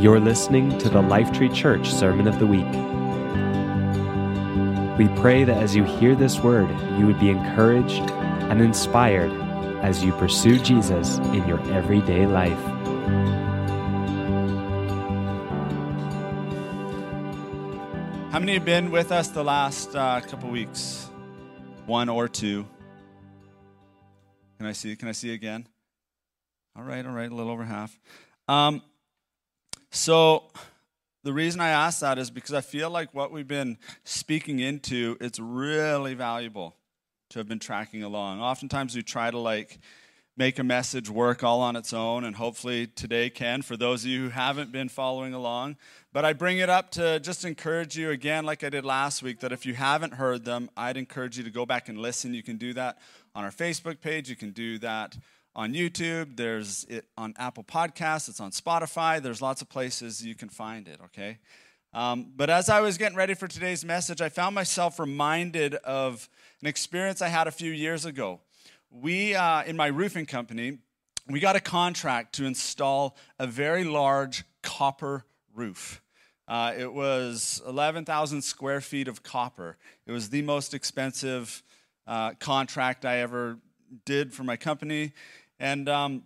[0.00, 2.64] You're listening to the Lifetree Church Sermon of the Week.
[4.96, 9.30] We pray that as you hear this word, you would be encouraged and inspired
[9.84, 12.58] as you pursue Jesus in your everyday life.
[18.32, 21.10] How many have been with us the last uh, couple weeks?
[21.84, 22.66] One or two?
[24.56, 24.96] Can I see?
[24.96, 25.68] Can I see again?
[26.74, 28.00] All right, all right, a little over half.
[28.48, 28.80] Um,
[29.90, 30.44] so
[31.22, 35.16] the reason I ask that is because I feel like what we've been speaking into,
[35.20, 36.76] it's really valuable
[37.30, 38.40] to have been tracking along.
[38.40, 39.78] Oftentimes we try to like
[40.36, 44.10] make a message work all on its own, and hopefully today can for those of
[44.10, 45.76] you who haven't been following along.
[46.12, 49.40] But I bring it up to just encourage you again, like I did last week,
[49.40, 52.32] that if you haven't heard them, I'd encourage you to go back and listen.
[52.32, 52.98] You can do that
[53.34, 55.16] on our Facebook page, you can do that
[55.54, 60.34] on YouTube, there's it on Apple Podcasts, it's on Spotify, there's lots of places you
[60.34, 61.38] can find it, okay?
[61.92, 66.28] Um, but as I was getting ready for today's message, I found myself reminded of
[66.60, 68.40] an experience I had a few years ago
[68.90, 70.78] we, uh, in my roofing company,
[71.28, 76.02] we got a contract to install a very large copper roof.
[76.48, 79.76] Uh, it was 11,000 square feet of copper.
[80.06, 81.62] It was the most expensive
[82.06, 83.58] uh, contract I ever
[84.04, 85.12] did for my company.
[85.58, 86.22] And, um,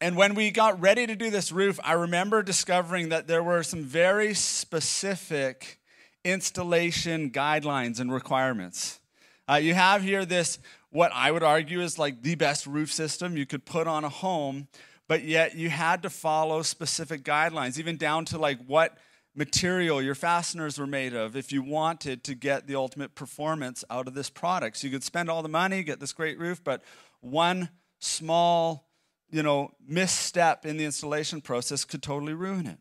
[0.00, 3.62] and when we got ready to do this roof, I remember discovering that there were
[3.62, 5.78] some very specific
[6.24, 9.00] installation guidelines and requirements.
[9.48, 10.58] Uh, you have here this
[10.90, 14.08] what I would argue is like the best roof system you could put on a
[14.08, 14.68] home,
[15.08, 18.96] but yet you had to follow specific guidelines, even down to like what
[19.34, 24.06] material your fasteners were made of if you wanted to get the ultimate performance out
[24.06, 24.76] of this product.
[24.76, 26.82] So you could spend all the money, get this great roof, but
[27.20, 27.68] one
[27.98, 28.88] small,
[29.30, 32.78] you know, misstep in the installation process could totally ruin it.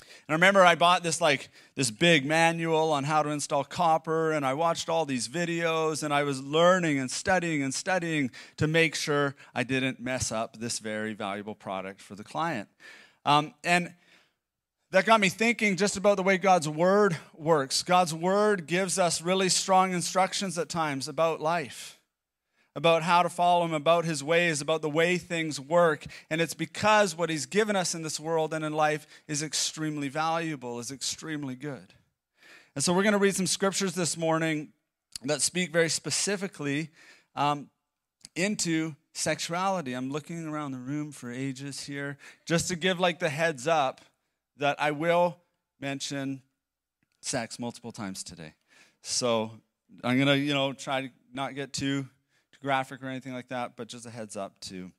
[0.00, 4.32] And I remember I bought this like this big manual on how to install copper
[4.32, 8.66] and I watched all these videos and I was learning and studying and studying to
[8.66, 12.68] make sure I didn't mess up this very valuable product for the client.
[13.24, 13.94] Um, and
[14.90, 17.82] that got me thinking just about the way God's word works.
[17.82, 21.98] God's word gives us really strong instructions at times about life
[22.78, 26.06] about how to follow him, about his ways, about the way things work.
[26.30, 30.08] And it's because what he's given us in this world and in life is extremely
[30.08, 31.92] valuable, is extremely good.
[32.76, 34.68] And so we're going to read some scriptures this morning
[35.24, 36.90] that speak very specifically
[37.34, 37.68] um,
[38.36, 39.94] into sexuality.
[39.94, 42.16] I'm looking around the room for ages here
[42.46, 44.02] just to give like the heads up
[44.58, 45.38] that I will
[45.80, 46.42] mention
[47.20, 48.54] sex multiple times today.
[49.02, 49.52] So
[50.04, 52.06] I'm going to, you know, try to not get too
[52.62, 54.90] graphic or anything like that, but just a heads up to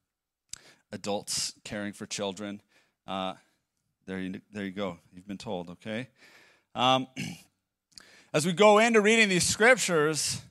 [0.92, 2.62] adults caring for children.
[3.06, 3.34] Uh,
[4.06, 4.98] there, you, there you go.
[5.14, 6.08] You've been told, okay?
[6.74, 7.08] Um,
[8.34, 10.42] as we go into reading these scriptures,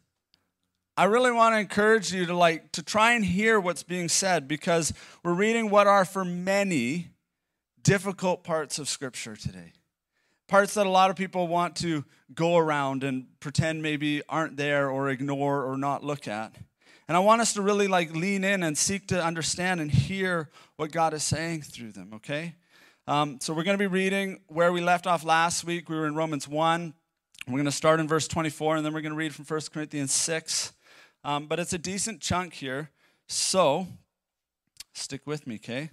[0.97, 4.49] I really want to encourage you to like to try and hear what's being said
[4.49, 4.93] because
[5.23, 7.11] we're reading what are for many
[7.83, 9.73] difficult parts of scripture today.
[10.49, 14.89] Parts that a lot of people want to go around and pretend maybe aren't there
[14.91, 16.55] or ignore or not look at.
[17.07, 20.51] And I want us to really like lean in and seek to understand and hear
[20.77, 22.55] what God is saying through them, okay?
[23.07, 25.89] Um, so we're going to be reading where we left off last week.
[25.89, 26.93] We were in Romans 1.
[27.47, 29.61] We're going to start in verse 24, and then we're going to read from 1
[29.73, 30.75] Corinthians 6.
[31.25, 32.91] Um, but it's a decent chunk here.
[33.27, 33.87] So
[34.93, 35.91] stick with me, okay?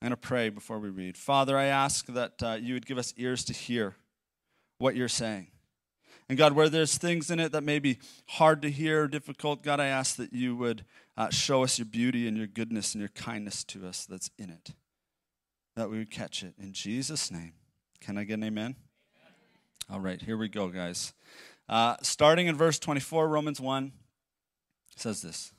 [0.00, 1.16] I'm going to pray before we read.
[1.16, 3.96] Father, I ask that uh, you would give us ears to hear
[4.78, 5.48] what you're saying.
[6.28, 9.62] And God, where there's things in it that may be hard to hear or difficult,
[9.62, 10.84] God, I ask that you would
[11.16, 14.50] uh, show us your beauty and your goodness and your kindness to us that's in
[14.50, 14.74] it,
[15.74, 16.54] that we would catch it.
[16.60, 17.54] In Jesus' name.
[18.00, 18.76] Can I get an amen?
[18.76, 18.76] amen.
[19.90, 21.12] All right, here we go, guys.
[21.68, 23.92] Uh, starting in verse 24, Romans 1
[24.96, 25.52] says this.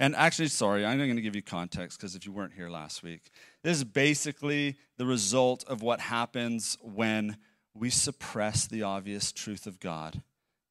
[0.00, 3.02] And actually, sorry, I'm going to give you context because if you weren't here last
[3.02, 3.30] week,
[3.62, 7.36] this is basically the result of what happens when
[7.74, 10.22] we suppress the obvious truth of God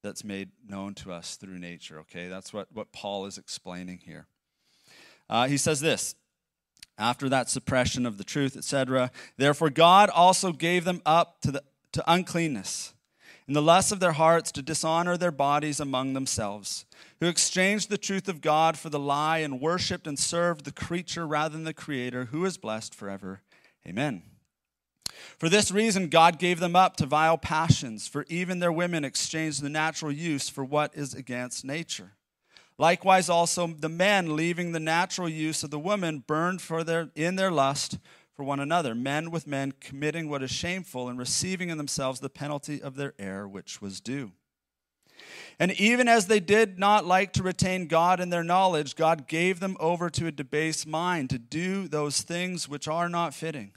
[0.01, 2.27] that's made known to us through nature, okay?
[2.27, 4.25] That's what, what Paul is explaining here.
[5.29, 6.15] Uh, he says this
[6.97, 9.11] after that suppression of the truth, etc.
[9.37, 12.93] Therefore, God also gave them up to, the, to uncleanness
[13.49, 16.85] in the lust of their hearts to dishonor their bodies among themselves,
[17.19, 21.25] who exchanged the truth of God for the lie and worshiped and served the creature
[21.25, 23.41] rather than the Creator, who is blessed forever.
[23.87, 24.21] Amen.
[25.39, 29.63] For this reason, God gave them up to vile passions, for even their women exchanged
[29.63, 32.11] the natural use for what is against nature.
[32.77, 37.35] Likewise, also the men, leaving the natural use of the woman, burned for their, in
[37.35, 37.97] their lust
[38.39, 42.30] for one another, men with men committing what is shameful and receiving in themselves the
[42.30, 44.31] penalty of their error, which was due.
[45.59, 49.59] And even as they did not like to retain God in their knowledge, God gave
[49.59, 53.74] them over to a debased mind to do those things which are not fitting,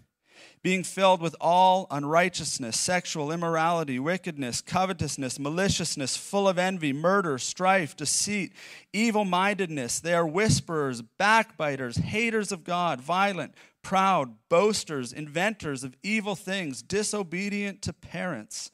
[0.62, 7.97] being filled with all unrighteousness, sexual immorality, wickedness, covetousness, maliciousness, full of envy, murder, strife,
[7.97, 8.53] deceit,
[8.93, 9.99] evil mindedness.
[9.99, 17.82] They are whisperers, backbiters, haters of God, violent proud, boasters, inventors of evil things, disobedient
[17.82, 18.70] to parents,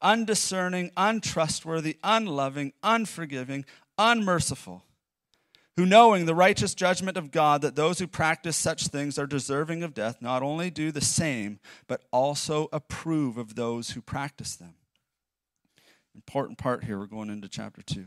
[0.00, 3.64] undiscerning, untrustworthy, unloving, unforgiving,
[3.98, 4.84] unmerciful,
[5.76, 9.82] who, knowing the righteous judgment of God that those who practice such things are deserving
[9.82, 14.74] of death, not only do the same, but also approve of those who practice them.
[16.14, 18.06] Important part here, we're going into chapter 2.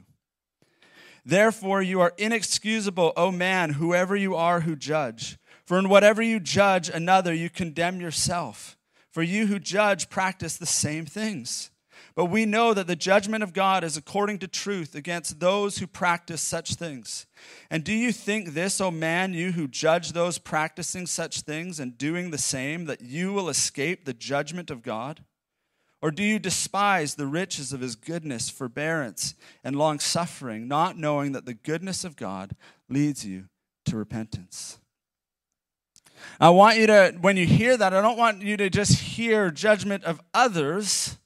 [1.25, 5.39] Therefore, you are inexcusable, O man, whoever you are who judge.
[5.65, 8.77] For in whatever you judge another, you condemn yourself.
[9.11, 11.71] For you who judge practice the same things.
[12.15, 15.87] But we know that the judgment of God is according to truth against those who
[15.87, 17.25] practice such things.
[17.69, 21.97] And do you think this, O man, you who judge those practicing such things and
[21.97, 25.25] doing the same, that you will escape the judgment of God?
[26.01, 29.33] Or do you despise the riches of his goodness, forbearance,
[29.63, 32.55] and long suffering, not knowing that the goodness of God
[32.87, 33.45] leads you
[33.85, 34.77] to repentance?
[36.39, 39.51] I want you to, when you hear that, I don't want you to just hear
[39.51, 41.17] judgment of others.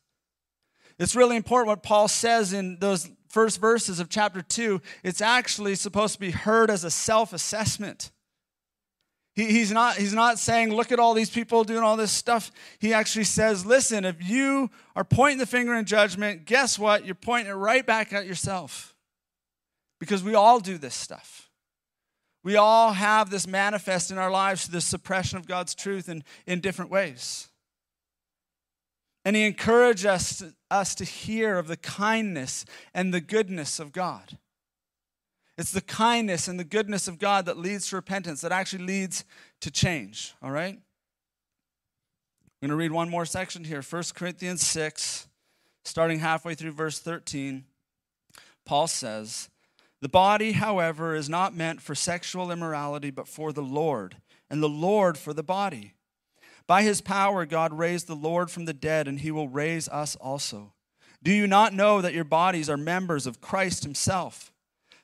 [0.98, 4.81] It's really important what Paul says in those first verses of chapter 2.
[5.04, 8.12] It's actually supposed to be heard as a self assessment.
[9.36, 12.52] He, he's, not, he's not saying, look at all these people doing all this stuff.
[12.80, 17.06] He actually says, listen, if you are pointing the finger in judgment, guess what?
[17.06, 18.95] You're pointing it right back at yourself.
[20.00, 21.49] Because we all do this stuff.
[22.44, 26.24] We all have this manifest in our lives, through the suppression of God's truth in,
[26.48, 27.50] in different ways.
[29.26, 34.38] And he encouraged us, us to hear of the kindness and the goodness of God.
[35.58, 39.26] It's the kindness and the goodness of God that leads to repentance, that actually leads
[39.60, 40.34] to change.
[40.42, 40.76] All right?
[40.76, 45.28] I'm going to read one more section here 1 Corinthians 6,
[45.84, 47.66] starting halfway through verse 13.
[48.66, 49.50] Paul says,
[50.01, 54.18] the body, however, is not meant for sexual immorality, but for the Lord,
[54.50, 55.94] and the Lord for the body.
[56.68, 60.16] By his power, God raised the Lord from the dead, and he will raise us
[60.16, 60.74] also.
[61.22, 64.54] Do you not know that your bodies are members of Christ himself?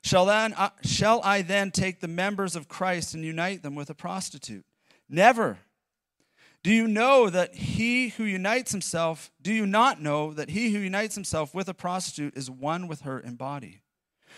[0.01, 3.89] Shall, then, uh, shall I then take the members of Christ and unite them with
[3.89, 4.63] a prostitute?
[5.09, 5.57] Never.
[6.63, 10.79] Do you know that he who unites himself, do you not know that he who
[10.79, 13.81] unites himself with a prostitute is one with her in body?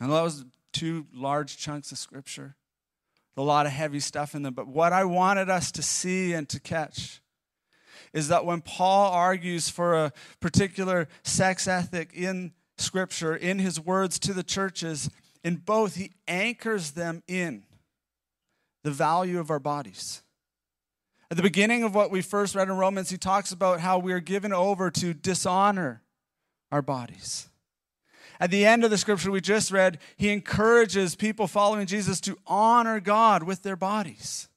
[0.00, 2.56] And that was two large chunks of scripture,
[3.36, 4.54] a lot of heavy stuff in them.
[4.54, 7.20] But what I wanted us to see and to catch
[8.12, 14.18] is that when Paul argues for a particular sex ethic in scripture, in his words
[14.20, 15.10] to the churches,
[15.44, 17.64] in both, he anchors them in
[18.82, 20.22] the value of our bodies.
[21.30, 24.12] At the beginning of what we first read in Romans, he talks about how we
[24.12, 26.02] are given over to dishonor
[26.72, 27.49] our bodies.
[28.40, 32.38] At the end of the scripture we just read, he encourages people following Jesus to
[32.46, 34.48] honor God with their bodies.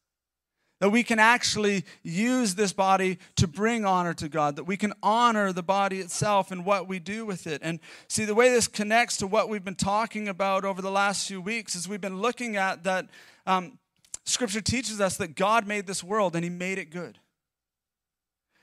[0.80, 4.94] That we can actually use this body to bring honor to God, that we can
[5.04, 7.62] honor the body itself and what we do with it.
[7.64, 11.28] And see, the way this connects to what we've been talking about over the last
[11.28, 13.08] few weeks is we've been looking at that
[13.46, 13.78] um,
[14.26, 17.20] Scripture teaches us that God made this world and He made it good.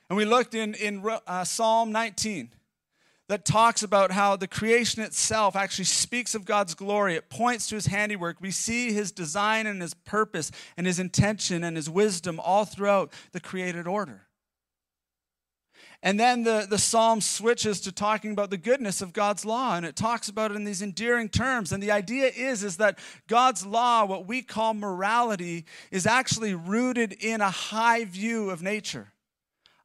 [0.08, 2.50] And we looked in, in uh, Psalm 19
[3.30, 7.14] that talks about how the creation itself actually speaks of God's glory.
[7.14, 8.38] It points to his handiwork.
[8.40, 13.12] We see his design and his purpose and his intention and his wisdom all throughout
[13.30, 14.22] the created order.
[16.02, 19.86] And then the, the psalm switches to talking about the goodness of God's law, and
[19.86, 21.70] it talks about it in these endearing terms.
[21.70, 27.12] And the idea is, is that God's law, what we call morality, is actually rooted
[27.12, 29.12] in a high view of nature,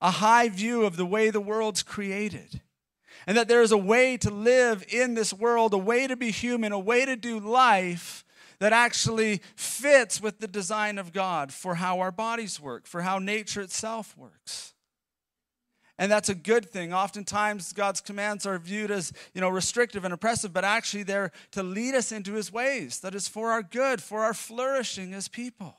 [0.02, 2.62] a high view of the way the world's created
[3.28, 6.32] and that there is a way to live in this world, a way to be
[6.32, 8.24] human, a way to do life
[8.60, 13.20] that actually fits with the design of God for how our bodies work, for how
[13.20, 14.74] nature itself works.
[15.98, 16.94] And that's a good thing.
[16.94, 21.64] Oftentimes, God's commands are viewed as, you know, restrictive and oppressive, but actually they're to
[21.64, 23.00] lead us into his ways.
[23.00, 25.78] That is for our good, for our flourishing as people.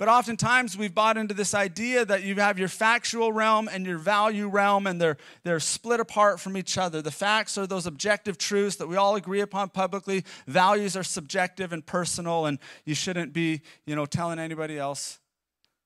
[0.00, 3.98] But oftentimes we've bought into this idea that you have your factual realm and your
[3.98, 7.02] value realm, and they're, they're split apart from each other.
[7.02, 10.24] The facts are those objective truths that we all agree upon publicly.
[10.46, 15.18] Values are subjective and personal, and you shouldn't be, you know, telling anybody else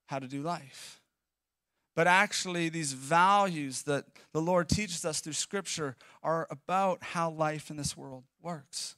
[0.06, 1.00] how to do life.
[1.96, 7.68] But actually, these values that the Lord teaches us through Scripture are about how life
[7.68, 8.94] in this world works.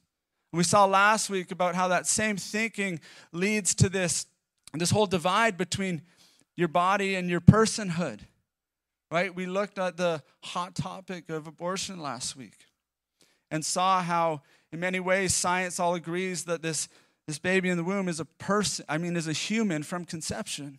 [0.53, 3.01] we saw last week about how that same thinking
[3.33, 4.27] leads to this
[4.75, 6.03] this whole divide between
[6.57, 8.21] your body and your personhood,
[9.11, 9.35] right?
[9.35, 12.57] We looked at the hot topic of abortion last week
[13.51, 14.43] and saw how,
[14.73, 16.89] in many ways, science all agrees that this,
[17.27, 20.79] this baby in the womb is a person, I mean, is a human from conception.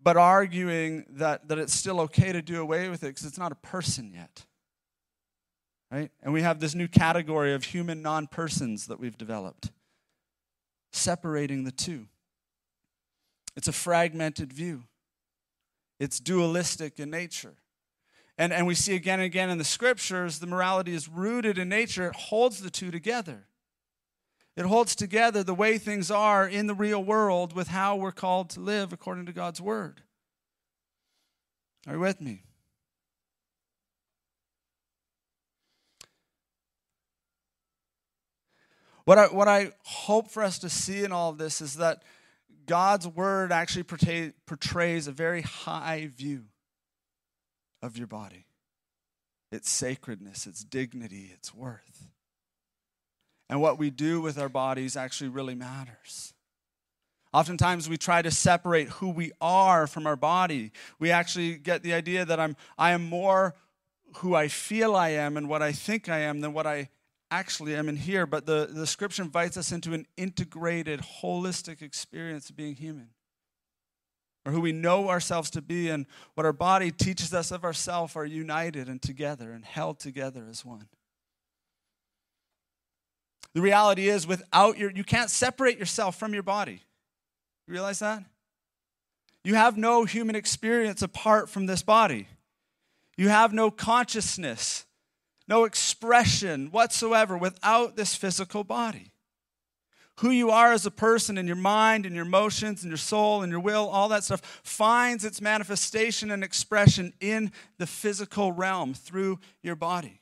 [0.00, 3.52] But arguing that, that it's still okay to do away with it because it's not
[3.52, 4.46] a person yet.
[5.90, 6.10] Right?
[6.22, 9.70] And we have this new category of human non persons that we've developed
[10.92, 12.06] separating the two.
[13.56, 14.84] It's a fragmented view,
[15.98, 17.54] it's dualistic in nature.
[18.40, 21.68] And, and we see again and again in the scriptures, the morality is rooted in
[21.68, 23.48] nature, it holds the two together.
[24.56, 28.50] It holds together the way things are in the real world with how we're called
[28.50, 30.02] to live according to God's word.
[31.86, 32.42] Are you with me?
[39.08, 42.02] What I, what I hope for us to see in all of this is that
[42.66, 46.44] God's word actually portray, portrays a very high view
[47.80, 48.44] of your body
[49.50, 52.10] its sacredness, its dignity, its worth.
[53.48, 56.34] And what we do with our bodies actually really matters.
[57.32, 60.70] Oftentimes we try to separate who we are from our body.
[60.98, 63.54] We actually get the idea that I'm I am more
[64.16, 66.90] who I feel I am and what I think I am than what I
[67.30, 72.50] actually I'm in here, but the, the scripture invites us into an integrated, holistic experience
[72.50, 73.10] of being human.
[74.46, 78.16] Or who we know ourselves to be and what our body teaches us of ourselves
[78.16, 80.88] are united and together and held together as one.
[83.54, 86.82] The reality is, without your, you can't separate yourself from your body.
[87.66, 88.22] You realize that?
[89.44, 92.28] You have no human experience apart from this body.
[93.16, 94.86] You have no consciousness
[95.48, 99.12] no expression whatsoever without this physical body.
[100.16, 103.42] Who you are as a person and your mind and your emotions and your soul
[103.42, 108.94] and your will, all that stuff finds its manifestation and expression in the physical realm
[108.94, 110.20] through your body.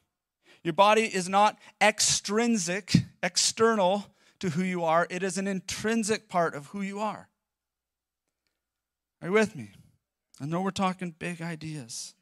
[0.63, 2.93] Your body is not extrinsic,
[3.23, 4.07] external
[4.41, 7.29] to who you are, it is an intrinsic part of who you are.
[9.23, 9.71] Are you with me?
[10.41, 12.16] I know we're talking big ideas.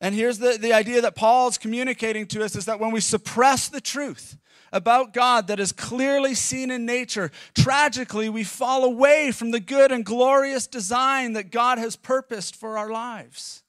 [0.00, 3.68] And here's the, the idea that Paul's communicating to us is that when we suppress
[3.68, 4.38] the truth
[4.72, 9.92] about God that is clearly seen in nature, tragically we fall away from the good
[9.92, 13.62] and glorious design that God has purposed for our lives.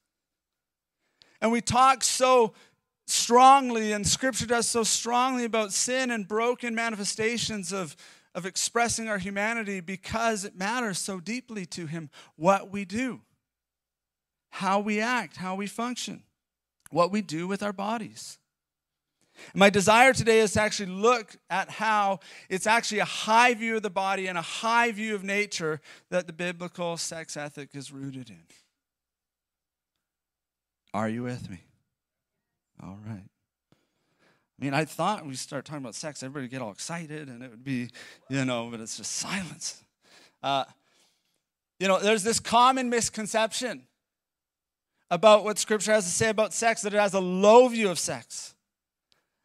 [1.41, 2.53] And we talk so
[3.07, 7.97] strongly, and Scripture does so strongly about sin and broken manifestations of,
[8.33, 13.21] of expressing our humanity because it matters so deeply to Him what we do
[14.51, 16.23] how we act, how we function,
[16.91, 18.37] what we do with our bodies.
[19.55, 23.81] My desire today is to actually look at how it's actually a high view of
[23.81, 28.29] the body and a high view of nature that the biblical sex ethic is rooted
[28.29, 28.43] in.
[30.93, 31.61] Are you with me?
[32.83, 33.23] All right.
[33.23, 37.41] I mean, I thought we start talking about sex, everybody would get all excited and
[37.41, 37.89] it would be,
[38.29, 39.83] you know, but it's just silence.
[40.43, 40.65] Uh,
[41.79, 43.83] you know, there's this common misconception
[45.11, 47.99] about what Scripture has to say about sex, that it has a low view of
[47.99, 48.55] sex,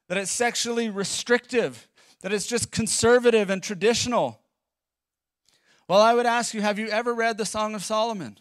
[0.08, 1.88] that it's sexually restrictive,
[2.22, 4.40] that it's just conservative and traditional.
[5.88, 8.38] Well, I would ask you, have you ever read the Song of Solomon?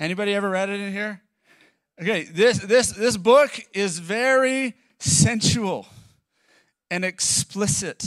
[0.00, 1.22] Anybody ever read it in here?
[2.00, 5.86] Okay, this this this book is very sensual
[6.90, 8.04] and explicit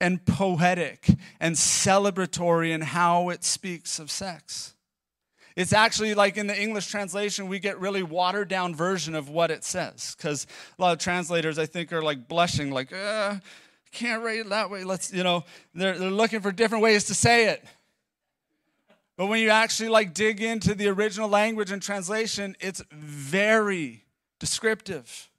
[0.00, 1.08] and poetic
[1.40, 4.73] and celebratory in how it speaks of sex.
[5.56, 9.50] It's actually like in the English translation, we get really watered down version of what
[9.50, 10.14] it says.
[10.16, 10.46] Because
[10.78, 13.36] a lot of translators, I think, are like blushing, like, uh,
[13.92, 14.82] can't write it that way.
[14.82, 17.64] Let's, you know, they're, they're looking for different ways to say it.
[19.16, 24.04] But when you actually like dig into the original language and translation, it's very
[24.40, 25.30] descriptive.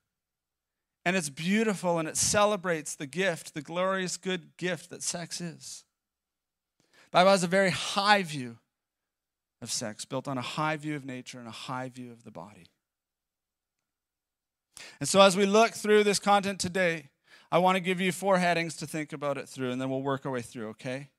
[1.03, 5.83] And it's beautiful and it celebrates the gift, the glorious good gift that sex is.
[7.11, 8.57] Bible has a very high view
[9.65, 12.31] of sex, built on a high view of nature and a high view of the
[12.31, 12.67] body.
[14.99, 17.09] And so, as we look through this content today,
[17.51, 20.03] I want to give you four headings to think about it through, and then we'll
[20.03, 21.09] work our way through, okay?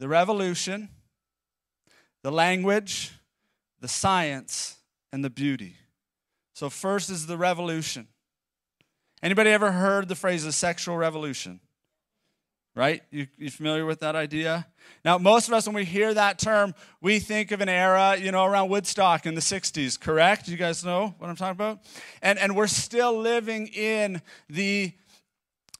[0.00, 0.88] The revolution,
[2.22, 3.12] the language,
[3.80, 4.78] the science,
[5.12, 5.76] and the beauty.
[6.54, 8.08] So, first is the revolution.
[9.22, 11.60] Anybody ever heard the phrase "a sexual revolution?
[12.78, 13.02] Right?
[13.10, 14.64] You, you familiar with that idea?
[15.04, 18.30] Now, most of us, when we hear that term, we think of an era, you
[18.30, 20.46] know, around Woodstock in the 60s, correct?
[20.46, 21.80] You guys know what I'm talking about?
[22.22, 24.92] And, and we're still living in the,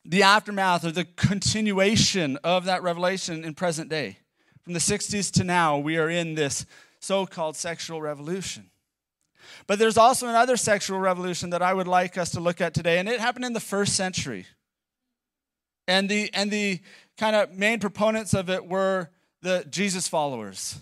[0.05, 4.19] the aftermath or the continuation of that revelation in present day.
[4.64, 6.67] From the 60s to now, we are in this
[6.99, 8.71] so called sexual revolution.
[9.69, 12.99] But there's also another sexual revolution that I would like us to look at today,
[12.99, 14.47] and it happened in the first century.
[15.88, 16.80] And the, and the
[17.16, 19.09] kind of main proponents of it were
[19.40, 20.78] the Jesus followers,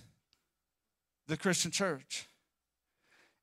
[1.29, 2.29] the Christian church.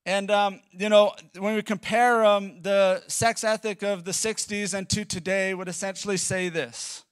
[0.05, 4.89] And, um, you know, when we compare um, the sex ethic of the 60s and
[4.89, 7.05] to today, would essentially say this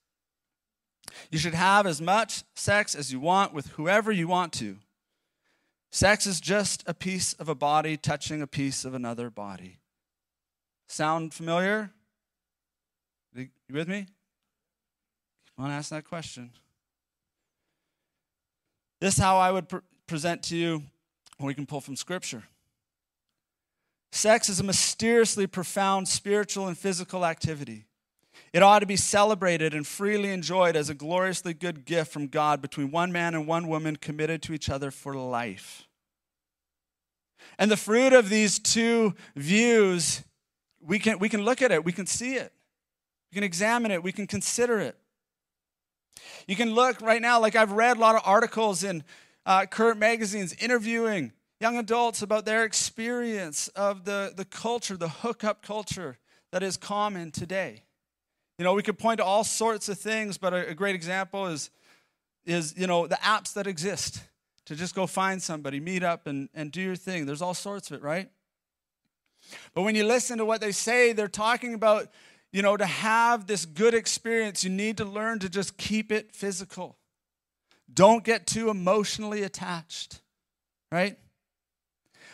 [1.30, 4.78] You should have as much sex as you want with whoever you want to.
[5.94, 9.78] Sex is just a piece of a body touching a piece of another body.
[10.88, 11.92] Sound familiar?
[13.34, 14.08] You with me?
[15.58, 16.52] I want to ask that question.
[19.00, 19.68] This is how I would
[20.08, 20.84] present to you
[21.38, 22.44] what we can pull from Scripture.
[24.12, 27.86] Sex is a mysteriously profound spiritual and physical activity.
[28.54, 32.62] It ought to be celebrated and freely enjoyed as a gloriously good gift from God
[32.62, 35.88] between one man and one woman committed to each other for life.
[37.58, 40.24] And the fruit of these two views,
[40.82, 42.52] we can, we can look at it, we can see it,
[43.32, 44.98] we can examine it, we can consider it.
[46.48, 49.04] You can look right now, like I've read a lot of articles in
[49.46, 55.62] uh, current magazines interviewing young adults about their experience of the, the culture, the hookup
[55.62, 56.18] culture
[56.52, 57.84] that is common today.
[58.58, 61.48] You know, we could point to all sorts of things, but a, a great example
[61.48, 61.70] is,
[62.46, 64.24] is, you know, the apps that exist
[64.66, 67.26] to just go find somebody, meet up, and, and do your thing.
[67.26, 68.30] There's all sorts of it, right?
[69.74, 72.08] But when you listen to what they say, they're talking about,
[72.52, 76.34] you know, to have this good experience, you need to learn to just keep it
[76.34, 76.98] physical.
[77.94, 80.22] Don't get too emotionally attached,
[80.92, 81.18] right?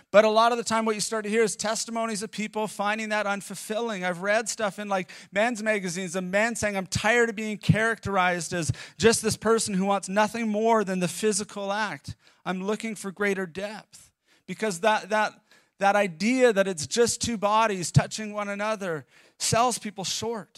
[0.10, 2.67] But a lot of the time, what you start to hear is testimonies of people
[2.67, 4.03] finding that unfulfilling.
[4.06, 8.53] I've read stuff in like men's magazines of men saying, I'm tired of being characterized
[8.53, 12.15] as just this person who wants nothing more than the physical act.
[12.45, 14.10] I'm looking for greater depth.
[14.47, 15.34] Because that, that,
[15.80, 19.06] that idea that it's just two bodies touching one another
[19.39, 20.58] sells people short.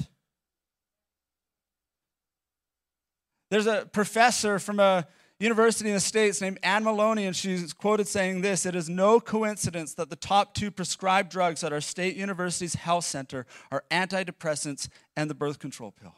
[3.49, 5.07] There's a professor from a
[5.39, 9.19] university in the States named Anne Maloney, and she's quoted saying this It is no
[9.19, 14.89] coincidence that the top two prescribed drugs at our state university's health center are antidepressants
[15.15, 16.15] and the birth control pill.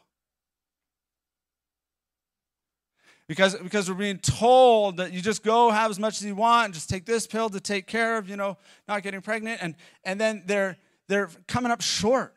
[3.27, 6.65] Because, because we're being told that you just go have as much as you want
[6.65, 8.57] and just take this pill to take care of, you know,
[8.89, 9.61] not getting pregnant.
[9.63, 10.75] And, and then they're,
[11.07, 12.35] they're coming up short.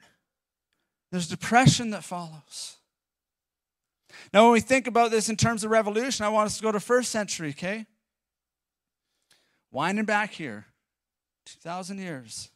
[1.15, 2.75] There's depression that follows.
[4.33, 6.73] Now, when we think about this in terms of revolution, I want us to go
[6.73, 7.87] to first century, okay?
[9.71, 10.67] Winding back here,
[11.47, 12.51] 2,000 years.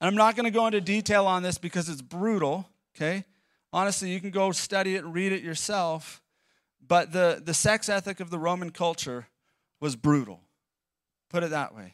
[0.00, 3.24] And I'm not going to go into detail on this because it's brutal, okay?
[3.72, 6.20] Honestly, you can go study it and read it yourself.
[6.84, 9.28] But the, the sex ethic of the Roman culture
[9.78, 10.40] was brutal.
[11.30, 11.92] Put it that way.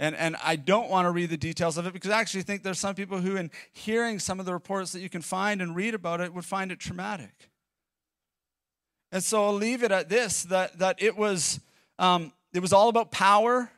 [0.00, 2.62] And, and I don't want to read the details of it because I actually think
[2.62, 5.74] there's some people who, in hearing some of the reports that you can find and
[5.74, 7.50] read about it, would find it traumatic.
[9.10, 11.60] And so I'll leave it at this that, that it, was,
[11.98, 13.70] um, it was all about power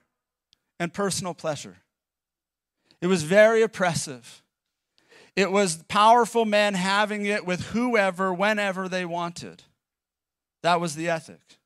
[0.78, 1.78] and personal pleasure.
[3.00, 4.42] It was very oppressive.
[5.36, 9.62] It was powerful men having it with whoever, whenever they wanted.
[10.62, 11.59] That was the ethic.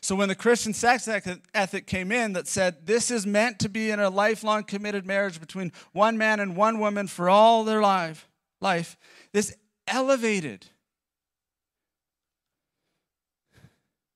[0.00, 1.08] So when the Christian sex
[1.54, 5.40] ethic came in that said this is meant to be in a lifelong committed marriage
[5.40, 8.28] between one man and one woman for all their life,
[8.60, 8.96] life
[9.32, 9.54] this
[9.86, 10.66] elevated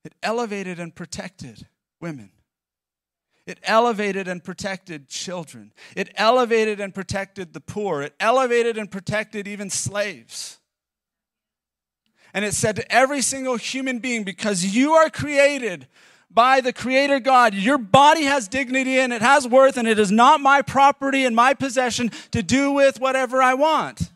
[0.05, 1.67] It elevated and protected
[2.01, 2.31] women.
[3.47, 5.73] It elevated and protected children.
[5.97, 8.03] It elevated and protected the poor.
[8.03, 10.60] It elevated and protected even slaves.
[12.33, 15.87] And it said to every single human being, because you are created
[16.31, 17.55] by the Creator God.
[17.55, 21.35] Your body has dignity and it has worth, and it is not my property and
[21.35, 24.13] my possession to do with whatever I want.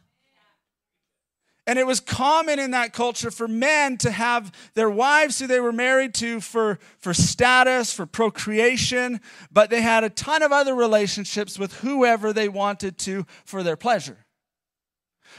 [1.67, 5.61] And it was common in that culture for men to have their wives who they
[5.61, 10.75] were married to for, for status, for procreation, but they had a ton of other
[10.75, 14.24] relationships with whoever they wanted to for their pleasure.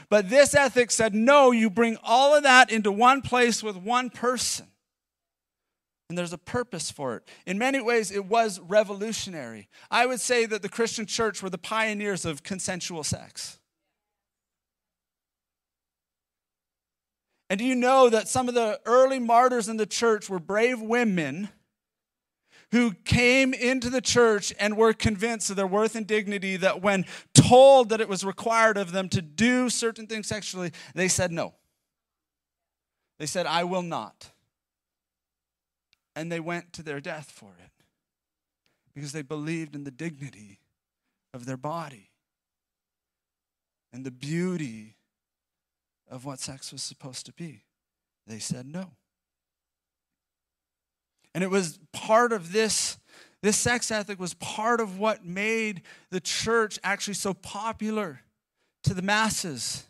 [0.08, 4.10] But this ethic said, no, you bring all of that into one place with one
[4.10, 4.66] person.
[6.08, 7.28] And there's a purpose for it.
[7.46, 9.68] In many ways, it was revolutionary.
[9.90, 13.58] I would say that the Christian church were the pioneers of consensual sex.
[17.48, 20.80] And do you know that some of the early martyrs in the church were brave
[20.80, 21.48] women
[22.72, 27.04] who came into the church and were convinced of their worth and dignity that when
[27.34, 31.54] told that it was required of them to do certain things sexually, they said no.
[33.18, 34.32] They said, I will not.
[36.14, 37.70] And they went to their death for it
[38.94, 40.60] because they believed in the dignity
[41.32, 42.10] of their body
[43.92, 44.96] and the beauty
[46.10, 47.62] of what sex was supposed to be.
[48.26, 48.92] They said no.
[51.36, 52.96] And it was part of this,
[53.42, 58.22] this sex ethic was part of what made the church actually so popular
[58.84, 59.84] to the masses.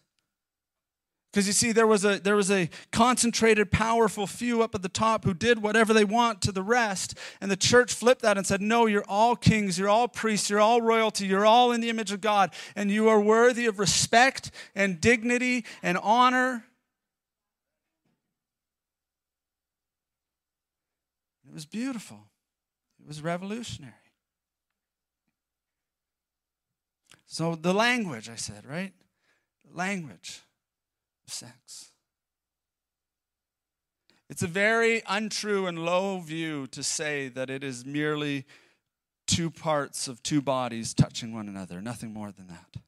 [1.33, 4.89] Because you see, there was, a, there was a concentrated, powerful few up at the
[4.89, 7.17] top who did whatever they want to the rest.
[7.41, 10.59] And the church flipped that and said, No, you're all kings, you're all priests, you're
[10.59, 14.51] all royalty, you're all in the image of God, and you are worthy of respect
[14.75, 16.65] and dignity and honor.
[21.57, 22.29] Was beautiful,
[23.01, 23.95] it was revolutionary.
[27.27, 28.93] So, the language, I said, right?
[29.69, 30.43] The language
[31.27, 31.91] of sex.
[34.29, 38.45] It's a very untrue and low view to say that it is merely
[39.27, 42.83] two parts of two bodies touching one another, nothing more than that.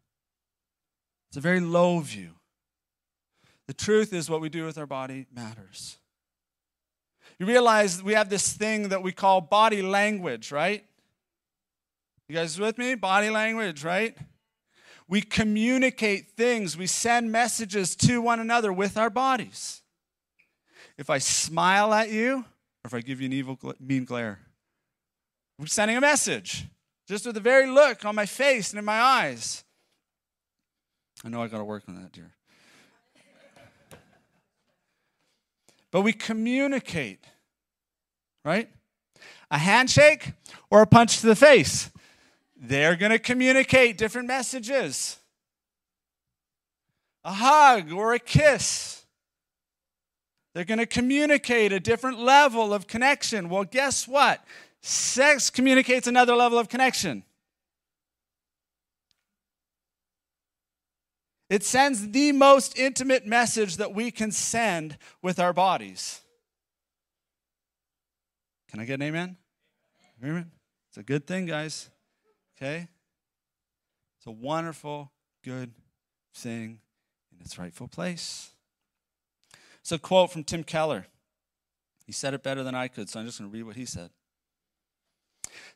[1.29, 2.33] It's a very low view.
[3.67, 5.98] The truth is, what we do with our body matters.
[7.39, 10.85] You realize we have this thing that we call body language, right?
[12.29, 12.95] You guys with me?
[12.95, 14.17] Body language, right?
[15.09, 19.83] We communicate things, we send messages to one another with our bodies.
[20.99, 24.41] If I smile at you, or if I give you an evil, mean glare,
[25.59, 26.67] we're sending a message
[27.09, 29.65] just with the very look on my face and in my eyes.
[31.25, 32.33] I know I got to work on that, dear.
[35.91, 37.25] But we communicate,
[38.45, 38.69] right?
[39.51, 40.33] A handshake
[40.71, 41.91] or a punch to the face.
[42.57, 45.19] They're going to communicate different messages.
[47.25, 49.05] A hug or a kiss.
[50.55, 53.49] They're going to communicate a different level of connection.
[53.49, 54.45] Well, guess what?
[54.81, 57.25] Sex communicates another level of connection.
[61.49, 66.21] It sends the most intimate message that we can send with our bodies.
[68.71, 69.37] Can I get an amen?
[70.23, 70.51] Amen.
[70.89, 71.89] It's a good thing, guys.
[72.57, 72.89] Okay?
[74.19, 75.11] It's a wonderful,
[75.43, 75.73] good
[76.35, 76.81] thing
[77.33, 78.51] in its rightful place.
[79.81, 81.07] It's a quote from Tim Keller.
[82.05, 83.87] He said it better than I could, so I'm just going to read what he
[83.87, 84.11] said.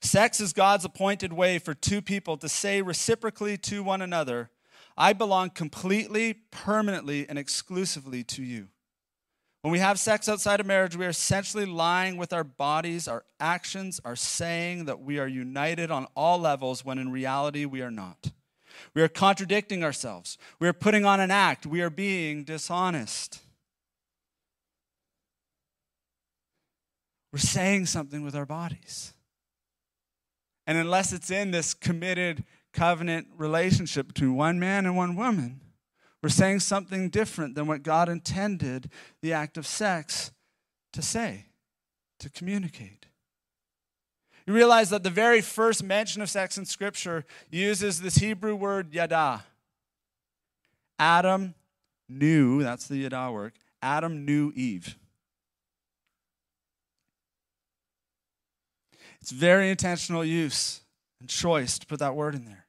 [0.00, 4.50] Sex is God's appointed way for two people to say reciprocally to one another,
[4.96, 8.68] I belong completely, permanently, and exclusively to you.
[9.62, 13.24] When we have sex outside of marriage, we are essentially lying with our bodies, our
[13.38, 17.90] actions are saying that we are united on all levels when in reality we are
[17.90, 18.32] not.
[18.94, 20.36] We are contradicting ourselves.
[20.58, 21.64] We are putting on an act.
[21.64, 23.40] We are being dishonest.
[27.32, 29.14] We're saying something with our bodies.
[30.66, 35.60] And unless it's in this committed covenant relationship between one man and one woman.
[36.22, 40.30] We're saying something different than what God intended the act of sex
[40.92, 41.46] to say,
[42.20, 43.06] to communicate.
[44.46, 48.92] You realize that the very first mention of sex in Scripture uses this Hebrew word
[48.92, 49.44] yada.
[50.98, 51.54] Adam
[52.08, 54.96] knew, that's the yada work, Adam knew Eve.
[59.20, 60.80] It's very intentional use
[61.20, 62.61] and choice to put that word in there.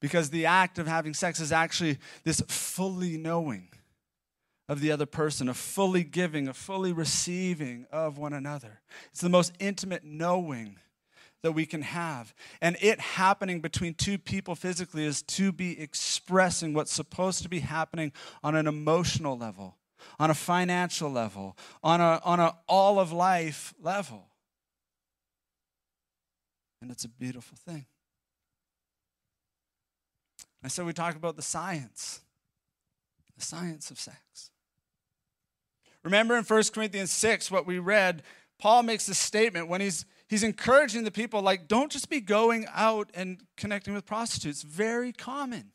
[0.00, 3.68] Because the act of having sex is actually this fully knowing
[4.68, 8.80] of the other person, a fully giving, a fully receiving of one another.
[9.10, 10.76] It's the most intimate knowing
[11.42, 12.34] that we can have.
[12.60, 17.60] And it happening between two people physically is to be expressing what's supposed to be
[17.60, 19.76] happening on an emotional level,
[20.18, 24.26] on a financial level, on a, on a all of life level.
[26.82, 27.86] And it's a beautiful thing.
[30.62, 32.20] And so we talk about the science,
[33.36, 34.50] the science of sex.
[36.02, 38.22] Remember in 1 Corinthians 6, what we read,
[38.58, 42.66] Paul makes this statement when he's, he's encouraging the people, like, don't just be going
[42.74, 44.62] out and connecting with prostitutes.
[44.62, 45.70] Very common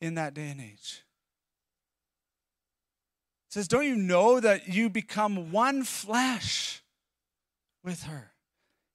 [0.00, 1.02] in that day and age.
[3.50, 6.82] Says, Don't you know that you become one flesh
[7.82, 8.32] with her?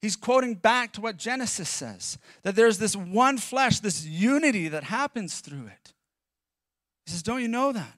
[0.04, 4.84] He's quoting back to what Genesis says that there's this one flesh, this unity that
[4.84, 5.94] happens through it.
[7.06, 7.96] He says, Don't you know that?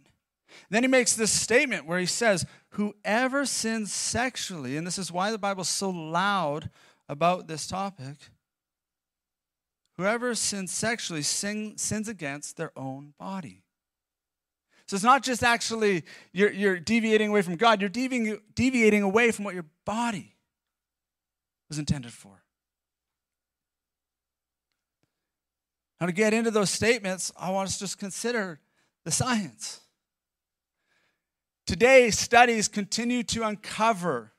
[0.70, 5.32] Then he makes this statement where he says, Whoever sins sexually, and this is why
[5.32, 6.70] the Bible's so loud
[7.10, 8.18] about this topic,
[9.98, 13.64] whoever sins sexually sin, sins against their own body.
[14.86, 19.32] So it's not just actually you're, you're deviating away from God, you're deviating, deviating away
[19.32, 20.35] from what your body
[21.70, 22.44] was intended for.
[26.00, 28.60] Now, to get into those statements, I want us to just consider
[29.06, 29.80] the science.
[31.66, 34.34] Today, studies continue to uncover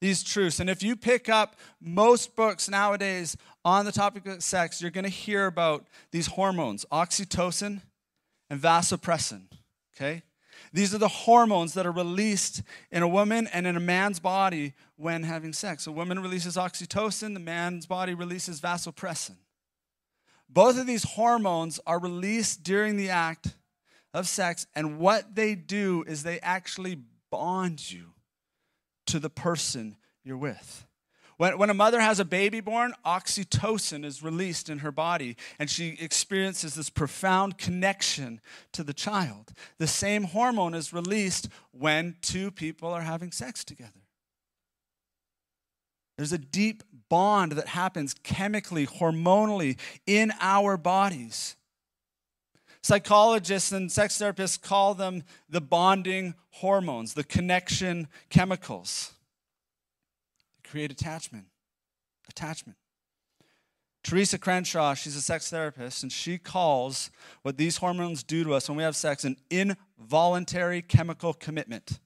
[0.00, 0.60] these truths.
[0.60, 5.04] And if you pick up most books nowadays on the topic of sex, you're going
[5.04, 7.80] to hear about these hormones oxytocin
[8.50, 9.46] and vasopressin.
[9.96, 10.22] Okay?
[10.74, 12.60] These are the hormones that are released
[12.90, 15.86] in a woman and in a man's body when having sex.
[15.86, 19.36] A woman releases oxytocin, the man's body releases vasopressin.
[20.48, 23.54] Both of these hormones are released during the act
[24.12, 26.98] of sex, and what they do is they actually
[27.30, 28.06] bond you
[29.06, 30.84] to the person you're with.
[31.36, 35.68] When, when a mother has a baby born, oxytocin is released in her body, and
[35.68, 38.40] she experiences this profound connection
[38.72, 39.52] to the child.
[39.78, 43.90] The same hormone is released when two people are having sex together.
[46.16, 51.56] There's a deep bond that happens chemically, hormonally in our bodies.
[52.82, 59.13] Psychologists and sex therapists call them the bonding hormones, the connection chemicals.
[60.68, 61.46] Create attachment.
[62.28, 62.78] Attachment.
[64.02, 68.68] Theresa Crenshaw, she's a sex therapist, and she calls what these hormones do to us
[68.68, 71.98] when we have sex an involuntary chemical commitment.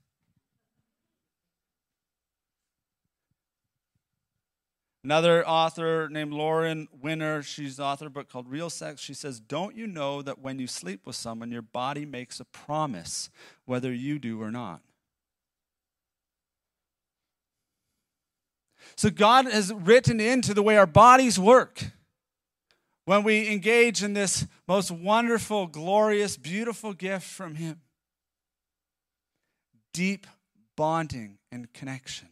[5.03, 9.01] Another author named Lauren Winner, she's the author of a book called Real Sex.
[9.01, 12.45] She says, Don't you know that when you sleep with someone, your body makes a
[12.45, 13.31] promise,
[13.65, 14.83] whether you do or not?
[18.97, 21.85] So God has written into the way our bodies work
[23.05, 27.81] when we engage in this most wonderful, glorious, beautiful gift from Him
[29.93, 30.27] deep
[30.77, 32.29] bonding and connection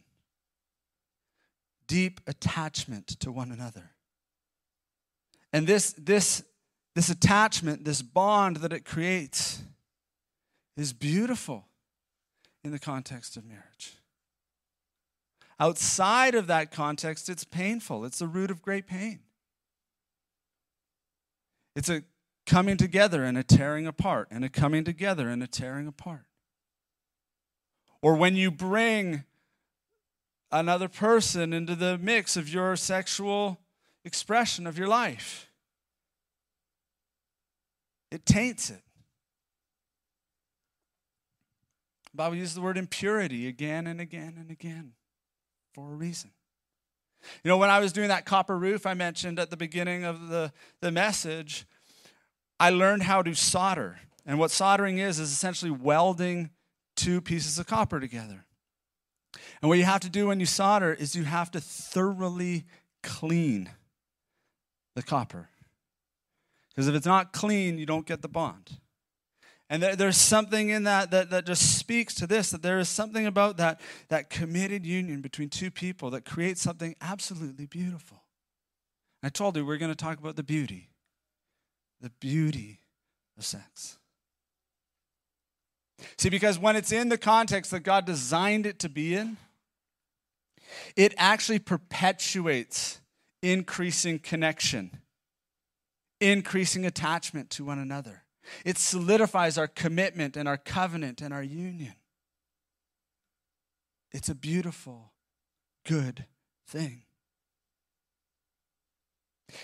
[1.87, 3.91] deep attachment to one another.
[5.53, 6.43] And this, this,
[6.95, 9.63] this attachment, this bond that it creates,
[10.75, 11.65] is beautiful
[12.63, 13.96] in the context of marriage.
[15.59, 18.05] Outside of that context, it's painful.
[18.05, 19.19] It's the root of great pain.
[21.75, 22.03] It's a
[22.45, 26.25] coming together and a tearing apart, and a coming together and a tearing apart.
[28.01, 29.23] Or when you bring
[30.51, 33.59] another person into the mix of your sexual
[34.05, 35.49] expression of your life.
[38.11, 38.81] It taints it.
[42.13, 44.93] Bible uses the word impurity again and again and again
[45.77, 46.31] for a reason.
[47.43, 50.27] You know, when I was doing that copper roof I mentioned at the beginning of
[50.29, 51.67] the, the message,
[52.59, 53.99] I learned how to solder.
[54.25, 56.49] And what soldering is, is essentially welding
[56.95, 58.43] two pieces of copper together.
[59.61, 62.65] And what you have to do when you solder is you have to thoroughly
[63.03, 63.69] clean
[64.95, 65.49] the copper.
[66.69, 68.79] Because if it's not clean, you don't get the bond.
[69.69, 72.87] And there, there's something in that, that that just speaks to this that there is
[72.87, 78.23] something about that, that committed union between two people that creates something absolutely beautiful.
[79.21, 80.89] I told you we're going to talk about the beauty,
[81.99, 82.79] the beauty
[83.37, 83.97] of sex.
[86.17, 89.37] See, because when it's in the context that God designed it to be in,
[90.95, 93.01] it actually perpetuates
[93.41, 94.91] increasing connection,
[96.21, 98.23] increasing attachment to one another.
[98.65, 101.93] It solidifies our commitment and our covenant and our union.
[104.11, 105.11] It's a beautiful,
[105.85, 106.25] good
[106.67, 107.03] thing.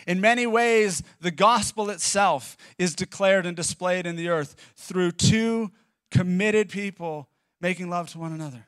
[0.07, 5.71] In many ways, the gospel itself is declared and displayed in the earth through two
[6.11, 7.27] committed people
[7.59, 8.67] making love to one another.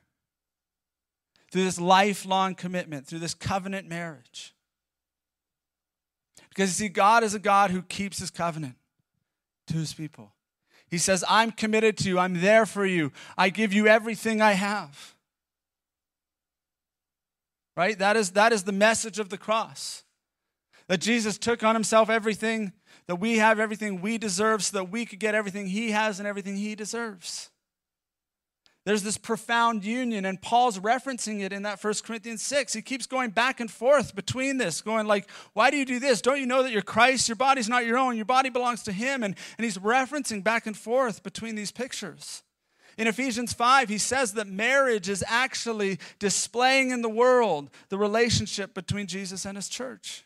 [1.51, 4.53] Through this lifelong commitment, through this covenant marriage.
[6.49, 8.75] Because you see, God is a God who keeps his covenant
[9.67, 10.33] to his people.
[10.89, 12.19] He says, I'm committed to you.
[12.19, 13.11] I'm there for you.
[13.37, 15.15] I give you everything I have.
[17.75, 17.97] Right?
[17.97, 20.03] That is, that is the message of the cross.
[20.87, 22.71] That Jesus took on himself everything
[23.07, 26.27] that we have, everything we deserve, so that we could get everything he has and
[26.27, 27.49] everything he deserves.
[28.85, 32.73] There's this profound union, and Paul's referencing it in that 1 Corinthians 6.
[32.73, 36.21] He keeps going back and forth between this, going like, Why do you do this?
[36.21, 37.27] Don't you know that you're Christ?
[37.27, 39.23] Your body's not your own, your body belongs to Him.
[39.23, 42.43] And, and he's referencing back and forth between these pictures.
[42.95, 48.75] In Ephesians 5, he says that marriage is actually displaying in the world the relationship
[48.75, 50.25] between Jesus and his church.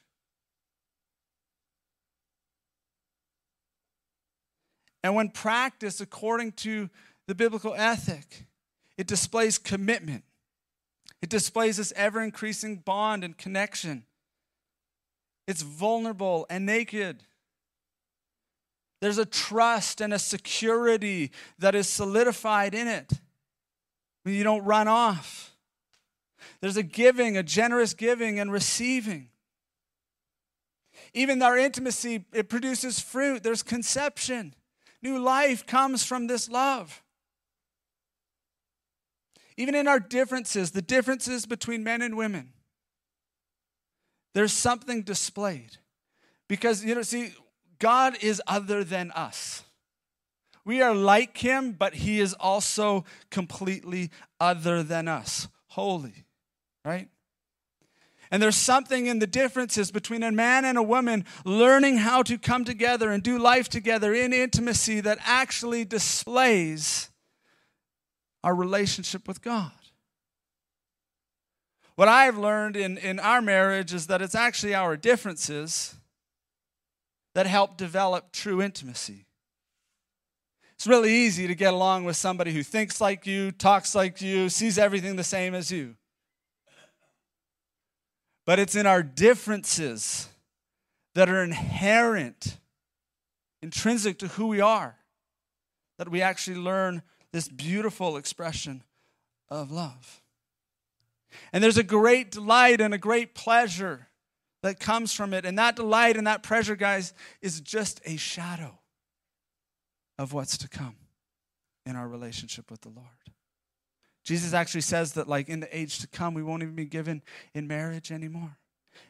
[5.02, 6.90] And when practiced according to
[7.26, 8.48] the biblical ethic,
[9.00, 10.26] it displays commitment.
[11.22, 14.04] It displays this ever increasing bond and connection.
[15.48, 17.24] It's vulnerable and naked.
[19.00, 23.14] There's a trust and a security that is solidified in it.
[24.26, 25.56] You don't run off.
[26.60, 29.30] There's a giving, a generous giving and receiving.
[31.14, 33.44] Even our intimacy, it produces fruit.
[33.44, 34.56] There's conception.
[35.02, 37.02] New life comes from this love.
[39.60, 42.54] Even in our differences, the differences between men and women,
[44.34, 45.76] there's something displayed.
[46.48, 47.34] Because, you know, see,
[47.78, 49.64] God is other than us.
[50.64, 56.24] We are like him, but he is also completely other than us, holy,
[56.86, 57.10] right?
[58.32, 62.38] And there's something in the differences between a man and a woman learning how to
[62.38, 67.09] come together and do life together in intimacy that actually displays
[68.44, 69.72] our relationship with God.
[71.96, 75.96] What I've learned in, in our marriage is that it's actually our differences
[77.36, 79.26] that help develop true intimacy.
[80.76, 84.48] It's really easy to get along with somebody who thinks like you, talks like you,
[84.48, 85.96] sees everything the same as you.
[88.46, 90.30] But it's in our differences
[91.16, 92.58] that are inherent,
[93.62, 94.96] intrinsic to who we are,
[95.98, 98.84] that we actually learn this beautiful expression
[99.50, 100.22] of love.
[101.54, 104.08] And there's a great delight and a great pleasure
[104.64, 105.46] that comes from it.
[105.46, 108.80] And that delight and that pleasure, guys, is just a shadow
[110.18, 110.96] of what's to come
[111.86, 113.08] in our relationship with the Lord.
[114.24, 117.22] Jesus actually says that, like, in the age to come, we won't even be given
[117.54, 118.58] in marriage anymore.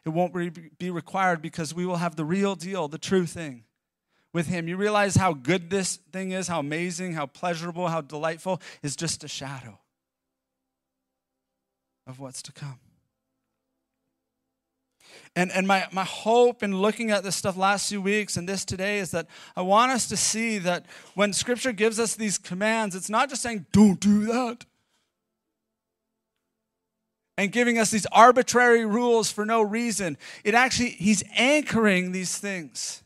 [0.05, 0.33] It won't
[0.77, 3.63] be required because we will have the real deal, the true thing
[4.33, 4.67] with Him.
[4.67, 9.23] You realize how good this thing is, how amazing, how pleasurable, how delightful is just
[9.23, 9.79] a shadow
[12.07, 12.79] of what's to come.
[15.35, 18.65] And, and my, my hope in looking at this stuff last few weeks and this
[18.65, 22.95] today is that I want us to see that when Scripture gives us these commands,
[22.95, 24.65] it's not just saying, don't do that.
[27.37, 30.17] And giving us these arbitrary rules for no reason.
[30.43, 33.03] It actually, He's anchoring these things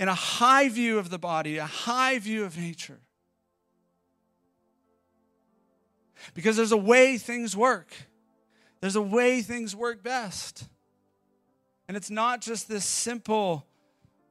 [0.00, 2.98] in a high view of the body, a high view of nature.
[6.32, 7.94] Because there's a way things work,
[8.80, 10.64] there's a way things work best.
[11.86, 13.66] And it's not just this simple,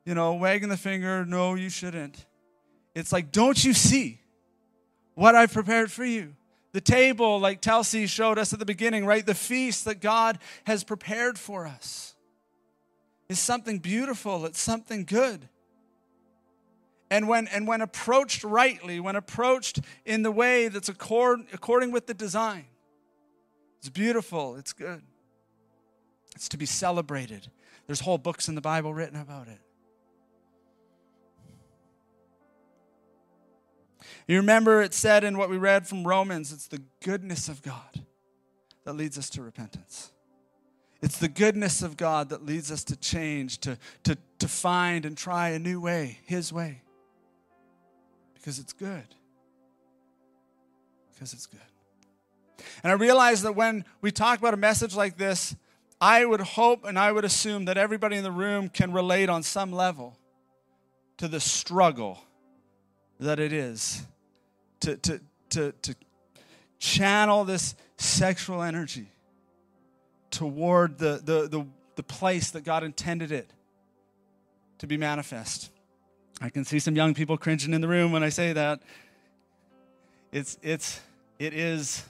[0.05, 2.25] you know, wagging the finger, no, you shouldn't.
[2.95, 4.21] It's like, don't you see
[5.13, 6.35] what I've prepared for you?
[6.71, 9.25] The table, like Telsey showed us at the beginning, right?
[9.25, 12.15] The feast that God has prepared for us
[13.27, 15.47] is something beautiful, it's something good.
[17.11, 22.05] And when, and when approached rightly, when approached in the way that's accord, according with
[22.05, 22.65] the design,
[23.79, 25.01] it's beautiful, it's good.
[26.35, 27.47] It's to be celebrated.
[27.87, 29.59] There's whole books in the Bible written about it.
[34.27, 38.03] You remember it said in what we read from Romans, it's the goodness of God
[38.83, 40.11] that leads us to repentance.
[41.01, 45.17] It's the goodness of God that leads us to change, to, to, to find and
[45.17, 46.83] try a new way, His way.
[48.39, 49.15] Because it's good.
[51.13, 51.59] Because it's good.
[52.83, 55.55] And I realize that when we talk about a message like this,
[56.01, 59.43] I would hope and I would assume that everybody in the room can relate on
[59.43, 60.17] some level
[61.17, 62.23] to the struggle
[63.19, 64.01] that it is
[64.79, 65.19] to, to,
[65.49, 65.95] to, to
[66.79, 69.07] channel this sexual energy
[70.31, 71.65] toward the, the, the,
[71.95, 73.51] the place that God intended it
[74.77, 75.69] to be manifest.
[76.41, 78.81] I can see some young people cringing in the room when I say that.
[80.31, 81.01] it's it's
[81.37, 82.03] it is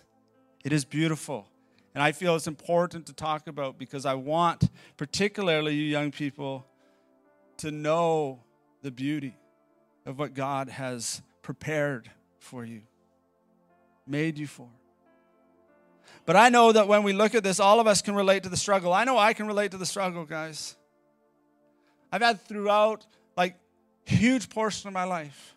[0.64, 1.48] it is beautiful.
[1.96, 6.66] And I feel it's important to talk about because I want, particularly you young people,
[7.58, 8.40] to know
[8.84, 9.36] the beauty
[10.06, 12.82] of what God has prepared for you,
[14.06, 14.70] made you for.
[16.26, 18.50] But I know that when we look at this, all of us can relate to
[18.50, 18.94] the struggle.
[18.94, 20.76] I know I can relate to the struggle, guys.
[22.12, 23.06] I've had throughout,
[24.06, 25.56] huge portion of my life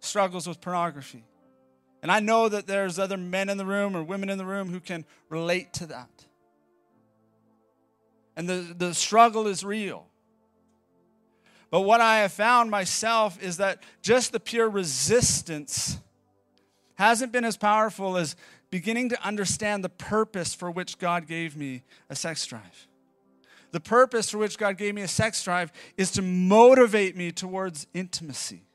[0.00, 1.24] struggles with pornography.
[2.02, 4.70] And I know that there's other men in the room or women in the room
[4.70, 6.10] who can relate to that.
[8.36, 10.06] And the, the struggle is real.
[11.70, 15.98] But what I have found myself is that just the pure resistance
[16.94, 18.36] hasn't been as powerful as
[18.70, 22.86] beginning to understand the purpose for which God gave me a sex drive.
[23.70, 27.86] The purpose for which God gave me a sex drive is to motivate me towards
[27.92, 28.68] intimacy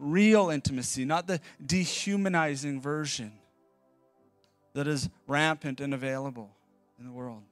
[0.00, 3.32] real intimacy, not the dehumanizing version
[4.72, 6.50] that is rampant and available
[6.98, 7.42] in the world.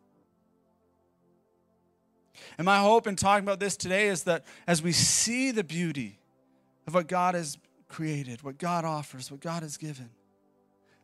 [2.57, 6.19] And my hope in talking about this today is that as we see the beauty
[6.87, 7.59] of what God has
[7.89, 10.11] created, what God offers, what God has given,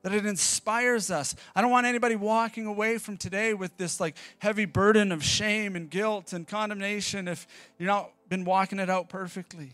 [0.05, 1.35] that it inspires us.
[1.57, 5.75] I don't want anybody walking away from today with this like heavy burden of shame
[5.75, 9.73] and guilt and condemnation if you've not been walking it out perfectly.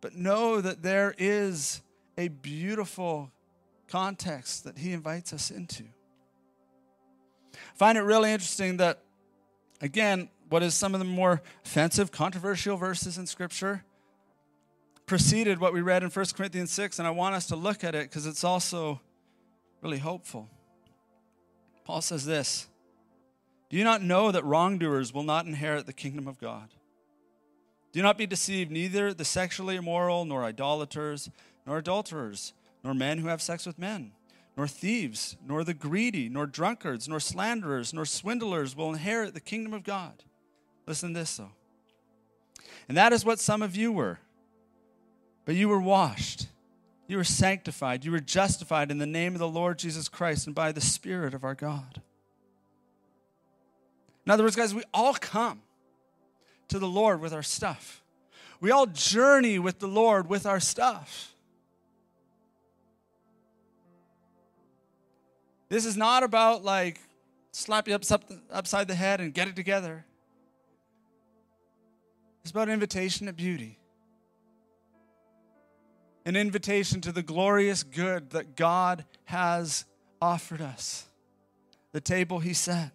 [0.00, 1.82] But know that there is
[2.16, 3.32] a beautiful
[3.88, 5.82] context that he invites us into
[7.74, 9.02] find it really interesting that,
[9.80, 13.84] again, what is some of the more offensive, controversial verses in Scripture
[15.06, 17.94] preceded what we read in 1 Corinthians 6, and I want us to look at
[17.94, 19.00] it because it's also
[19.82, 20.48] really hopeful.
[21.84, 22.68] Paul says this
[23.70, 26.68] Do you not know that wrongdoers will not inherit the kingdom of God?
[27.92, 31.30] Do not be deceived, neither the sexually immoral, nor idolaters,
[31.66, 32.52] nor adulterers,
[32.84, 34.12] nor men who have sex with men
[34.56, 39.74] nor thieves, nor the greedy, nor drunkards, nor slanderers, nor swindlers will inherit the kingdom
[39.74, 40.24] of God.
[40.86, 41.52] Listen to this, though.
[42.88, 44.18] And that is what some of you were.
[45.46, 46.48] But you were washed,
[47.06, 50.54] you were sanctified, you were justified in the name of the Lord Jesus Christ and
[50.54, 52.02] by the Spirit of our God.
[54.26, 55.62] In other words, guys, we all come
[56.66, 58.02] to the Lord with our stuff.
[58.60, 61.32] We all journey with the Lord with our stuff.
[65.68, 67.00] This is not about like
[67.52, 68.02] slap you up,
[68.50, 70.04] upside the head and get it together.
[72.42, 73.78] It's about invitation to beauty.
[76.26, 79.84] An invitation to the glorious good that God has
[80.20, 81.06] offered us.
[81.92, 82.90] The table He set.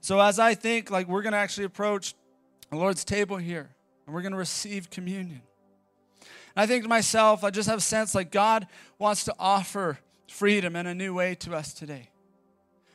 [0.00, 2.14] So, as I think, like, we're going to actually approach
[2.70, 3.70] the Lord's table here
[4.04, 5.40] and we're going to receive communion.
[6.20, 8.66] And I think to myself, I just have a sense like God
[8.98, 9.98] wants to offer
[10.28, 12.10] freedom in a new way to us today.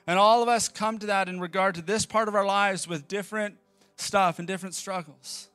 [0.05, 2.87] And all of us come to that in regard to this part of our lives
[2.87, 3.55] with different
[3.95, 5.49] stuff and different struggles.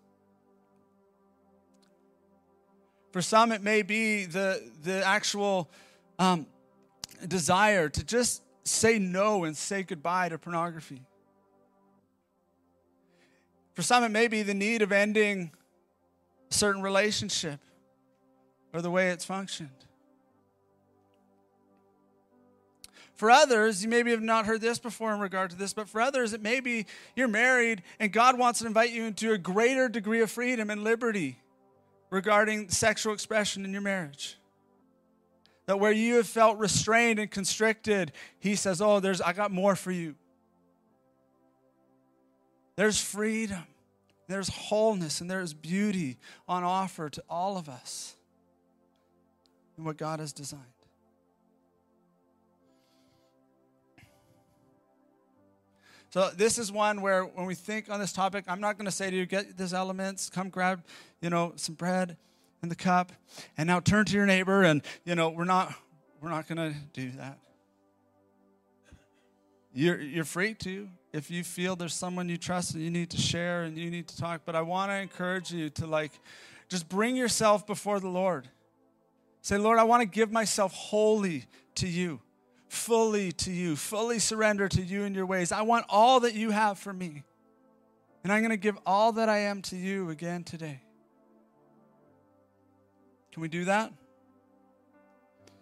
[3.15, 5.71] For some, it may be the, the actual
[6.19, 6.49] um,
[7.29, 11.01] desire to just say no and say goodbye to pornography.
[13.75, 15.53] For some, it may be the need of ending
[16.51, 17.61] a certain relationship
[18.73, 19.71] or the way it's functioned.
[23.15, 26.01] For others, you maybe have not heard this before in regard to this, but for
[26.01, 29.89] others, it may be you're married and God wants to invite you into a greater
[29.89, 31.39] degree of freedom and liberty
[32.15, 34.39] regarding sexual expression in your marriage.
[35.67, 39.75] That where you have felt restrained and constricted, He says, Oh, there's I got more
[39.75, 40.15] for you.
[42.77, 43.65] There's freedom,
[44.29, 48.17] there's wholeness, and there's beauty on offer to all of us
[49.77, 50.74] and what God has designed.
[56.15, 58.93] So this is one where when we think on this topic, I'm not going to
[58.93, 60.85] say to you, get these elements, come grab,
[61.21, 62.17] you know, some bread
[62.63, 63.11] and the cup,
[63.59, 65.75] and now turn to your neighbor, and you know, we're not
[66.21, 67.41] we're not going to do that.
[69.73, 73.21] You're you're free to if you feel there's someone you trust and you need to
[73.21, 74.43] share and you need to talk.
[74.45, 76.13] But I want to encourage you to like
[76.69, 78.49] just bring yourself before the Lord.
[79.43, 82.21] Say, Lord, I want to give myself wholly to you,
[82.75, 85.53] fully to you, fully surrender to you and your ways.
[85.53, 87.23] I want all that you have for me.
[88.23, 90.81] And I'm going to give all that I am to you again today.
[93.33, 93.93] Can we do that?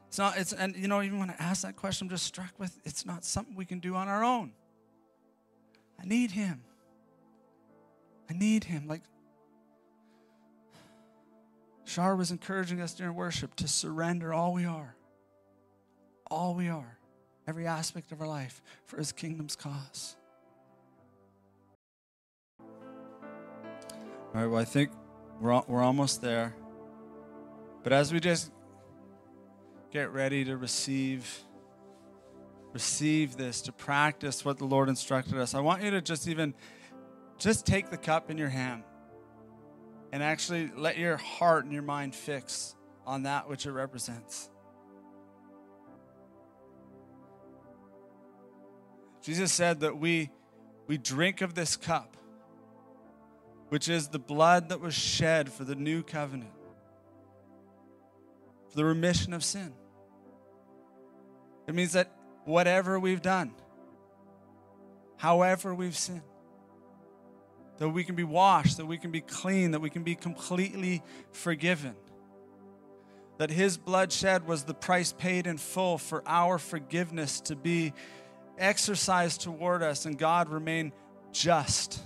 [0.09, 2.53] It's not, it's, and you know, even when I ask that question, I'm just struck
[2.59, 4.53] with it's not something we can do on our own.
[6.01, 6.63] I need Him.
[8.29, 8.87] I need Him.
[8.87, 9.01] Like,
[11.85, 14.95] Shar was encouraging us during worship to surrender all we are,
[16.31, 16.99] all we are,
[17.47, 20.17] every aspect of our life for his kingdom's cause.
[22.61, 24.91] All right, well, I think
[25.41, 26.55] we're, we're almost there.
[27.83, 28.51] But as we just
[29.91, 31.45] get ready to receive
[32.73, 36.55] receive this to practice what the lord instructed us i want you to just even
[37.37, 38.83] just take the cup in your hand
[40.11, 42.75] and actually let your heart and your mind fix
[43.07, 44.49] on that which it represents
[49.23, 50.31] jesus said that we
[50.87, 52.17] we drink of this cup
[53.69, 56.53] which is the blood that was shed for the new covenant
[58.69, 59.73] for the remission of sin
[61.67, 62.11] it means that
[62.45, 63.53] whatever we've done,
[65.17, 66.23] however we've sinned,
[67.79, 71.03] that we can be washed, that we can be clean, that we can be completely
[71.33, 71.95] forgiven.
[73.39, 77.93] That His blood shed was the price paid in full for our forgiveness to be
[78.59, 80.93] exercised toward us, and God remain
[81.33, 82.01] just.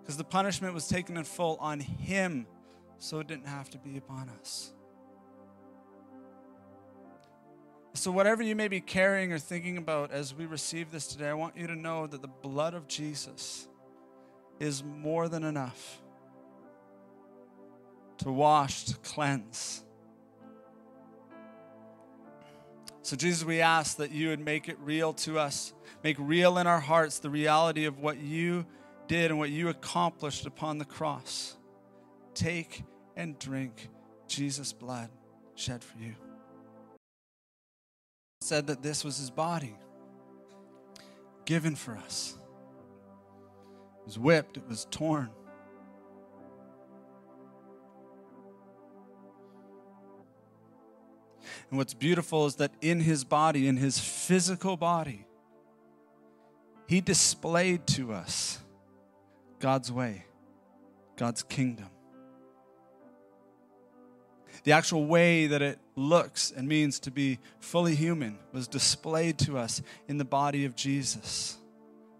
[0.00, 2.46] Because the punishment was taken in full on Him,
[2.98, 4.72] so it didn't have to be upon us.
[7.94, 11.34] So, whatever you may be carrying or thinking about as we receive this today, I
[11.34, 13.68] want you to know that the blood of Jesus
[14.58, 16.02] is more than enough
[18.18, 19.83] to wash, to cleanse.
[23.04, 26.66] So, Jesus, we ask that you would make it real to us, make real in
[26.66, 28.66] our hearts the reality of what you
[29.06, 31.56] did and what you accomplished upon the cross.
[32.34, 32.82] Take
[33.14, 33.88] and drink
[34.26, 35.10] Jesus' blood
[35.54, 36.16] shed for you
[38.44, 39.74] said that this was his body
[41.46, 42.36] given for us.
[44.00, 45.30] It was whipped, it was torn.
[51.74, 55.26] And what's beautiful is that in his body, in his physical body,
[56.86, 58.60] he displayed to us
[59.58, 60.24] God's way,
[61.16, 61.88] God's kingdom
[64.64, 69.58] the actual way that it looks and means to be fully human was displayed to
[69.58, 71.58] us in the body of Jesus,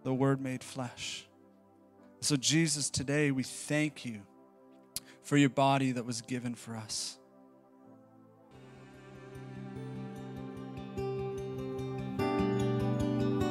[0.03, 1.27] the Word made flesh.
[2.21, 4.21] So, Jesus, today we thank you
[5.23, 7.19] for your body that was given for us.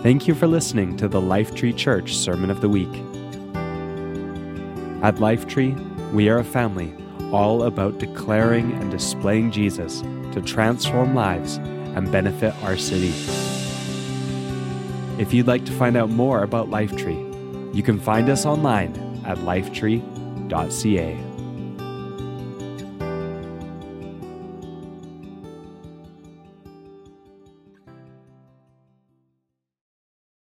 [0.04, 2.94] Thank you for listening to the Lifetree Church Sermon of the Week.
[5.02, 6.94] At Lifetree, we are a family
[7.32, 10.02] all about declaring and displaying Jesus
[10.34, 13.14] to transform lives and benefit our city.
[15.22, 19.38] If you'd like to find out more about Lifetree, you can find us online at
[19.38, 21.33] lifetree.ca.